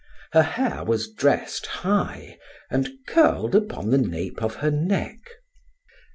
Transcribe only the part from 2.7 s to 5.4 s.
and curled on the nape of her neck.